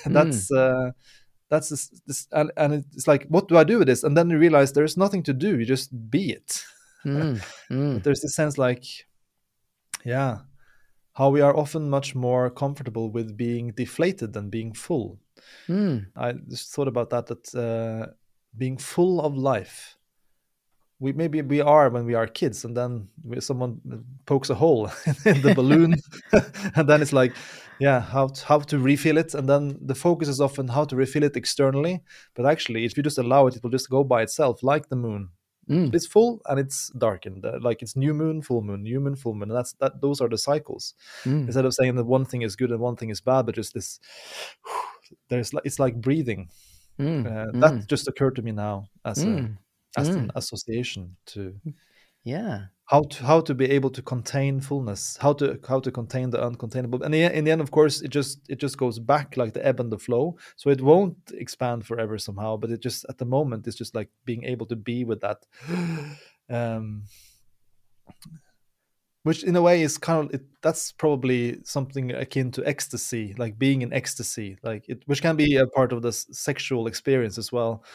That's 0.05 0.51
uh 0.51 0.91
that's 1.49 1.69
this, 1.69 1.89
this 2.07 2.27
and, 2.31 2.51
and 2.57 2.85
it's 2.95 3.07
like 3.07 3.25
what 3.29 3.47
do 3.47 3.57
i 3.57 3.63
do 3.63 3.77
with 3.79 3.87
this? 3.87 4.03
And 4.03 4.15
then 4.15 4.29
you 4.29 4.37
realize 4.37 4.71
there's 4.73 4.97
nothing 4.97 5.23
to 5.23 5.33
do 5.33 5.59
you 5.59 5.65
just 5.65 5.89
be 6.09 6.31
it 6.31 6.63
Mm. 7.05 7.41
Mm. 7.71 7.93
but 7.95 8.03
there's 8.03 8.21
this 8.21 8.35
sense 8.35 8.57
like 8.57 8.83
yeah 10.05 10.39
how 11.13 11.29
we 11.29 11.41
are 11.41 11.55
often 11.55 11.89
much 11.89 12.15
more 12.15 12.49
comfortable 12.49 13.09
with 13.11 13.35
being 13.37 13.71
deflated 13.71 14.33
than 14.33 14.49
being 14.49 14.73
full 14.73 15.19
Mm. 15.67 16.05
i 16.15 16.33
just 16.49 16.73
thought 16.73 16.87
about 16.87 17.09
that 17.09 17.25
that 17.27 17.55
uh, 17.55 18.11
being 18.57 18.77
full 18.77 19.19
of 19.21 19.35
life 19.35 19.97
we 20.99 21.13
maybe 21.13 21.41
we 21.41 21.61
are 21.61 21.89
when 21.89 22.05
we 22.05 22.13
are 22.13 22.27
kids 22.27 22.63
and 22.65 22.77
then 22.77 23.07
we, 23.23 23.41
someone 23.41 23.81
pokes 24.27 24.51
a 24.51 24.55
hole 24.55 24.85
in 25.25 25.41
the 25.41 25.53
balloon 25.55 25.95
and 26.75 26.87
then 26.87 27.01
it's 27.01 27.13
like 27.13 27.33
yeah 27.79 27.99
how 27.99 28.27
to, 28.27 28.45
how 28.45 28.59
to 28.59 28.77
refill 28.77 29.17
it 29.17 29.33
and 29.33 29.49
then 29.49 29.75
the 29.81 29.95
focus 29.95 30.27
is 30.27 30.39
often 30.39 30.67
how 30.67 30.85
to 30.85 30.95
refill 30.95 31.23
it 31.23 31.35
externally 31.35 32.03
but 32.35 32.45
actually 32.45 32.85
if 32.85 32.95
you 32.95 33.01
just 33.01 33.17
allow 33.17 33.47
it 33.47 33.55
it 33.55 33.63
will 33.63 33.71
just 33.71 33.89
go 33.89 34.03
by 34.03 34.21
itself 34.21 34.61
like 34.61 34.89
the 34.89 34.95
moon 34.95 35.29
Mm. 35.71 35.95
it's 35.95 36.05
full 36.05 36.41
and 36.49 36.59
it's 36.59 36.89
darkened 36.97 37.45
like 37.67 37.81
it's 37.81 37.95
new 37.95 38.13
moon 38.13 38.41
full 38.41 38.61
moon 38.61 38.83
new 38.83 38.99
moon 38.99 39.15
full 39.15 39.33
moon 39.33 39.49
and 39.51 39.57
that's 39.57 39.73
that 39.79 40.01
those 40.01 40.19
are 40.21 40.29
the 40.29 40.37
cycles 40.37 40.93
Mm. 41.23 41.45
instead 41.47 41.65
of 41.65 41.73
saying 41.73 41.95
that 41.95 42.05
one 42.17 42.25
thing 42.25 42.41
is 42.43 42.55
good 42.57 42.71
and 42.71 42.79
one 42.81 42.95
thing 42.97 43.09
is 43.09 43.21
bad 43.21 43.45
but 43.45 43.55
just 43.55 43.73
this 43.73 43.99
there's 45.29 45.53
like 45.53 45.65
it's 45.65 45.79
like 45.79 45.95
breathing 46.01 46.49
Mm. 46.99 47.25
uh, 47.25 47.51
Mm. 47.51 47.61
that 47.61 47.87
just 47.87 48.07
occurred 48.07 48.35
to 48.35 48.41
me 48.41 48.51
now 48.51 48.85
as 49.05 49.23
a 49.23 49.27
Mm. 49.27 49.57
as 49.97 50.09
Mm. 50.09 50.17
an 50.17 50.31
association 50.35 51.15
to 51.33 51.55
Yeah. 52.23 52.65
How 52.91 53.03
to 53.03 53.23
how 53.25 53.39
to 53.39 53.53
be 53.55 53.71
able 53.71 53.89
to 53.89 54.01
contain 54.01 54.59
fullness 54.59 55.17
how 55.21 55.31
to 55.31 55.57
how 55.67 55.79
to 55.79 55.89
contain 55.91 56.29
the 56.29 56.37
uncontainable. 56.37 57.01
And 57.01 57.15
in 57.15 57.45
the, 57.45 57.51
end 57.51 57.61
of 57.61 57.71
course 57.71 58.01
it 58.01 58.09
just 58.09 58.41
it 58.49 58.59
just 58.59 58.77
goes 58.77 58.99
back 58.99 59.37
like 59.37 59.53
the 59.53 59.65
ebb 59.65 59.79
and 59.79 59.89
the 59.89 59.97
flow. 59.97 60.37
So 60.57 60.69
it 60.69 60.81
won't 60.81 61.15
expand 61.33 61.85
forever 61.85 62.17
somehow 62.17 62.57
but 62.57 62.69
it 62.69 62.81
just 62.81 63.05
at 63.07 63.17
the 63.17 63.25
moment 63.25 63.65
it's 63.65 63.77
just 63.77 63.95
like 63.95 64.09
being 64.25 64.43
able 64.43 64.65
to 64.67 64.75
be 64.75 65.05
with 65.05 65.21
that. 65.21 65.45
Um 66.49 67.03
which 69.23 69.43
in 69.43 69.55
a 69.55 69.61
way 69.61 69.83
is 69.83 69.97
kind 69.97 70.25
of 70.25 70.33
it, 70.33 70.41
that's 70.61 70.91
probably 70.91 71.59
something 71.63 72.11
akin 72.11 72.51
to 72.51 72.67
ecstasy 72.67 73.33
like 73.37 73.57
being 73.57 73.83
in 73.83 73.93
ecstasy 73.93 74.57
like 74.63 74.83
it 74.89 75.01
which 75.05 75.21
can 75.21 75.37
be 75.37 75.55
a 75.55 75.67
part 75.67 75.93
of 75.93 76.01
the 76.01 76.09
s- 76.09 76.27
sexual 76.31 76.87
experience 76.87 77.37
as 77.37 77.53
well. 77.53 77.85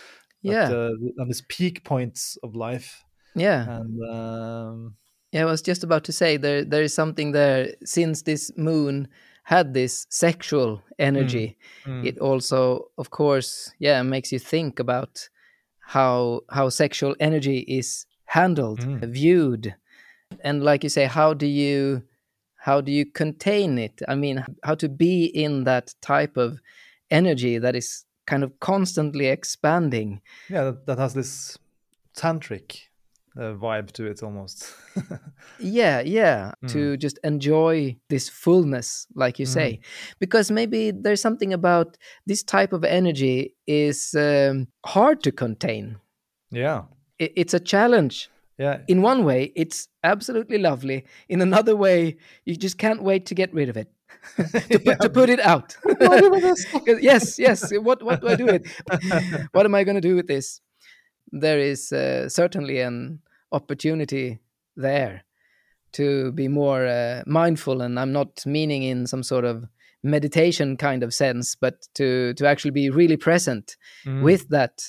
Yeah. 0.41 0.71
uh, 0.71 1.21
on 1.21 1.27
these 1.27 1.43
peak 1.49 1.85
points 1.85 2.39
of 2.43 2.55
life 2.55 3.05
Yeah. 3.37 3.67
and 3.69 4.03
um 4.11 4.97
Yeah, 5.33 5.43
I 5.43 5.51
was 5.51 5.63
just 5.63 5.85
about 5.85 6.05
to 6.05 6.13
say 6.13 6.39
there 6.39 6.65
there 6.65 6.83
is 6.85 6.95
something 6.95 7.33
there 7.33 7.75
since 7.85 8.23
this 8.23 8.51
moon 8.57 9.09
had 9.43 9.75
this 9.75 10.07
sexual 10.11 10.83
energy. 10.99 11.57
mm, 11.87 12.05
It 12.05 12.19
also, 12.19 12.91
of 12.99 13.11
course, 13.11 13.75
yeah, 13.79 14.03
makes 14.03 14.33
you 14.33 14.39
think 14.41 14.81
about 14.81 15.29
how 15.81 16.41
how 16.51 16.69
sexual 16.71 17.15
energy 17.21 17.59
is 17.69 18.07
handled, 18.25 18.81
Mm. 18.81 19.09
viewed, 19.13 19.75
and 20.45 20.63
like 20.65 20.83
you 20.87 20.91
say, 20.91 21.07
how 21.07 21.35
do 21.35 21.47
you 21.47 22.03
how 22.57 22.81
do 22.83 22.91
you 22.91 23.05
contain 23.13 23.79
it? 23.79 24.03
I 24.09 24.15
mean, 24.17 24.45
how 24.65 24.75
to 24.77 24.89
be 24.89 25.27
in 25.27 25.65
that 25.65 25.95
type 26.01 26.37
of 26.41 26.59
energy 27.11 27.59
that 27.61 27.77
is 27.77 28.05
kind 28.27 28.43
of 28.45 28.51
constantly 28.61 29.27
expanding. 29.27 30.21
yeah 30.51 30.65
that, 30.65 30.87
that 30.87 30.99
has 30.99 31.15
this 31.15 31.59
tantric 32.17 32.86
uh, 33.39 33.53
vibe 33.55 33.91
to 33.93 34.07
it 34.07 34.23
almost. 34.23 34.73
yeah 35.59 36.01
yeah 36.01 36.53
Mm. 36.65 36.73
to 36.73 36.97
just 36.97 37.19
enjoy 37.25 37.97
this 38.09 38.29
fullness 38.29 39.07
like 39.15 39.39
you 39.39 39.47
say. 39.47 39.81
Because 40.19 40.51
maybe 40.51 40.91
there's 40.91 41.21
something 41.21 41.53
about 41.53 41.97
this 42.27 42.43
type 42.43 42.73
of 42.73 42.85
energy 42.85 43.55
is 43.67 44.15
um, 44.15 44.67
hard 44.85 45.23
to 45.23 45.33
contain. 45.33 45.97
Yeah, 46.51 46.83
I- 47.21 47.33
it's 47.37 47.55
a 47.55 47.61
challenge. 47.61 48.31
Yeah, 48.59 48.79
in 48.89 49.03
one 49.03 49.25
way 49.25 49.53
it's 49.55 49.89
absolutely 50.03 50.57
lovely. 50.59 51.05
In 51.29 51.43
another 51.43 51.77
way 51.77 52.17
you 52.47 52.57
just 52.57 52.79
can't 52.79 53.03
wait 53.03 53.27
to 53.27 53.35
get 53.35 53.53
rid 53.53 53.69
of 53.69 53.77
it. 53.77 53.89
To, 54.71 54.79
put, 54.79 55.01
to 55.01 55.11
put 55.11 55.29
it 55.31 55.41
out. 55.41 55.77
Yes 57.03 57.39
yes 57.39 57.71
what 57.83 58.03
what 58.03 58.21
do 58.21 58.29
i 58.29 58.37
do 58.37 58.47
with 58.47 58.63
it? 58.65 59.49
What 59.53 59.67
am 59.67 59.75
i 59.75 59.85
going 59.85 59.95
to 60.03 60.09
do 60.09 60.17
with 60.17 60.27
this? 60.27 60.61
There 61.33 61.59
is 61.59 61.93
uh, 61.93 62.29
certainly 62.29 62.81
an 62.81 63.21
opportunity 63.53 64.39
there 64.77 65.25
to 65.93 66.33
be 66.33 66.49
more 66.49 66.87
uh, 66.87 67.23
mindful 67.27 67.81
and 67.81 67.99
i'm 67.99 68.13
not 68.13 68.45
meaning 68.47 68.83
in 68.83 69.07
some 69.07 69.23
sort 69.23 69.45
of 69.45 69.65
meditation 70.03 70.77
kind 70.77 71.03
of 71.03 71.13
sense 71.15 71.55
but 71.57 71.75
to 71.95 72.35
to 72.35 72.47
actually 72.47 72.71
be 72.71 72.91
really 72.91 73.17
present 73.17 73.77
Mm. 74.07 74.23
with 74.23 74.49
that 74.51 74.83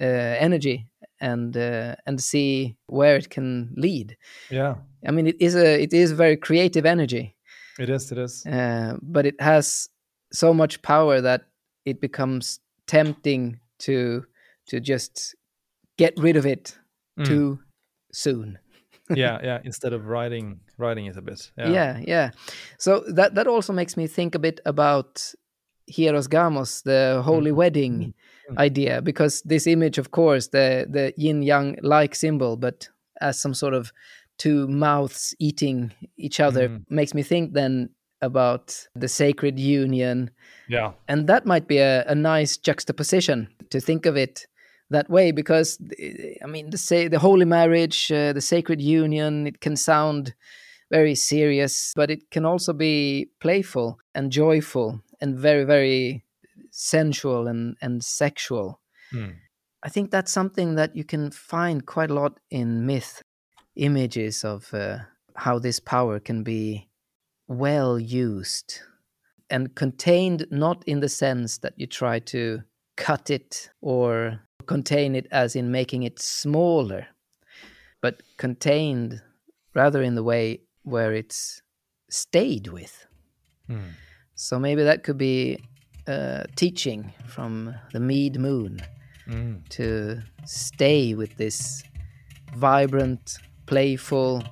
uh, 0.00 0.04
energy 0.40 0.86
and 1.20 1.56
uh, 1.56 1.94
and 2.06 2.20
see 2.20 2.76
where 2.86 3.16
it 3.16 3.30
can 3.30 3.72
lead 3.76 4.16
yeah, 4.50 4.74
i 5.06 5.10
mean 5.12 5.26
it 5.26 5.36
is 5.40 5.54
a 5.54 5.82
it 5.82 5.92
is 5.92 6.12
very 6.12 6.36
creative 6.36 6.84
energy 6.86 7.36
it 7.78 7.88
is, 7.90 8.12
it 8.12 8.18
is. 8.18 8.46
uh, 8.46 8.96
but 9.02 9.26
it 9.26 9.40
has 9.40 9.88
so 10.32 10.54
much 10.54 10.80
power 10.82 11.20
that 11.20 11.42
it 11.84 12.00
becomes 12.00 12.60
tempting 12.86 13.60
to 13.78 14.24
to 14.66 14.80
just 14.80 15.34
get 15.98 16.14
rid 16.18 16.36
of 16.36 16.46
it 16.46 16.78
Mm. 17.18 17.26
too 17.26 17.58
soon 18.14 18.58
yeah, 19.10 19.38
yeah. 19.42 19.60
Instead 19.64 19.92
of 19.92 20.06
writing 20.06 20.60
writing 20.78 21.04
it 21.06 21.16
a 21.18 21.20
bit. 21.20 21.52
Yeah, 21.58 21.68
yeah. 21.70 22.00
yeah 22.06 22.30
so 22.78 23.04
that 23.14 23.34
that 23.34 23.46
also 23.46 23.72
makes 23.72 23.96
me 23.96 24.06
think 24.06 24.34
a 24.34 24.38
bit 24.38 24.60
about 24.64 25.34
hieros 25.92 26.26
gamos 26.28 26.82
the 26.84 27.20
holy 27.24 27.52
wedding 27.52 28.14
Mm. 28.50 28.58
idea 28.58 29.00
because 29.00 29.40
this 29.48 29.66
image 29.66 29.96
of 29.96 30.10
course 30.10 30.48
the 30.48 30.86
the 30.90 31.14
yin 31.16 31.42
yang 31.42 31.76
like 31.82 32.14
symbol 32.14 32.56
but 32.58 32.88
as 33.22 33.40
some 33.40 33.54
sort 33.54 33.72
of 33.72 33.90
two 34.36 34.68
mouths 34.68 35.34
eating 35.38 35.90
each 36.18 36.40
other 36.40 36.68
Mm. 36.68 36.84
makes 36.90 37.14
me 37.14 37.22
think 37.22 37.54
then 37.54 37.88
about 38.20 38.88
the 38.94 39.08
sacred 39.08 39.58
union 39.58 40.30
yeah, 40.68 40.92
and 41.08 41.26
that 41.26 41.46
might 41.46 41.66
be 41.66 41.78
a, 41.78 42.04
a 42.06 42.14
nice 42.14 42.58
juxtaposition 42.58 43.48
to 43.70 43.80
think 43.80 44.06
of 44.06 44.14
it 44.16 44.46
that 44.90 45.08
way 45.10 45.32
because 45.32 45.78
i 46.42 46.46
mean 46.46 46.70
the 46.70 46.78
say 46.78 47.08
the 47.08 47.18
holy 47.18 47.44
marriage 47.44 48.10
uh, 48.12 48.32
the 48.32 48.40
sacred 48.40 48.80
union 48.80 49.46
it 49.46 49.60
can 49.60 49.76
sound 49.76 50.34
very 50.90 51.14
serious 51.14 51.92
but 51.96 52.10
it 52.10 52.30
can 52.30 52.44
also 52.44 52.72
be 52.72 53.28
playful 53.40 53.98
and 54.14 54.30
joyful 54.30 55.00
and 55.20 55.38
very 55.38 55.64
very 55.64 56.24
sensual 56.70 57.46
and 57.46 57.76
and 57.80 58.04
sexual 58.04 58.80
Mm. 59.12 59.34
i 59.82 59.88
think 59.88 60.10
that's 60.10 60.32
something 60.32 60.74
that 60.76 60.96
you 60.96 61.04
can 61.04 61.30
find 61.30 61.86
quite 61.86 62.10
a 62.10 62.14
lot 62.14 62.40
in 62.50 62.86
myth 62.86 63.22
images 63.76 64.44
of 64.44 64.72
uh, 64.72 64.98
how 65.36 65.58
this 65.58 65.78
power 65.78 66.18
can 66.18 66.42
be 66.42 66.88
well 67.48 67.98
used 67.98 68.80
and 69.50 69.74
contained 69.74 70.46
not 70.50 70.82
in 70.86 71.00
the 71.00 71.08
sense 71.08 71.58
that 71.58 71.74
you 71.76 71.86
try 71.86 72.18
to 72.18 72.62
cut 72.96 73.30
it 73.30 73.70
or 73.80 74.40
contain 74.66 75.14
it 75.14 75.26
as 75.30 75.56
in 75.56 75.70
making 75.70 76.02
it 76.02 76.18
smaller, 76.20 77.06
but 78.00 78.22
contained 78.36 79.20
rather 79.74 80.02
in 80.02 80.14
the 80.14 80.22
way 80.22 80.60
where 80.82 81.12
it's 81.12 81.62
stayed 82.10 82.68
with. 82.68 83.06
Mm. 83.68 83.92
So 84.34 84.58
maybe 84.58 84.82
that 84.84 85.02
could 85.02 85.18
be 85.18 85.58
a 86.06 86.46
teaching 86.56 87.12
from 87.26 87.74
the 87.92 88.00
Mead 88.00 88.38
Moon 88.38 88.80
Mm. 89.26 89.66
to 89.70 90.22
stay 90.44 91.14
with 91.14 91.36
this 91.38 91.82
vibrant, 92.54 93.38
playful, 93.64 94.44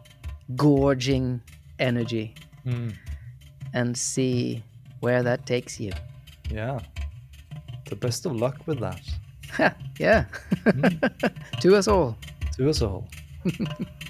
gorging 0.56 1.42
energy 1.78 2.34
Mm. 2.64 2.94
and 3.74 3.96
see 3.96 4.62
where 5.00 5.22
that 5.22 5.44
takes 5.44 5.78
you. 5.78 5.92
Yeah. 6.50 6.80
The 7.92 7.96
best 7.96 8.24
of 8.24 8.34
luck 8.34 8.56
with 8.66 8.80
that. 8.80 9.02
yeah. 9.98 10.24
Hmm. 10.64 10.86
to 11.60 11.76
us 11.76 11.88
all. 11.88 12.16
To 12.56 12.70
us 12.70 12.80
all. 12.80 13.06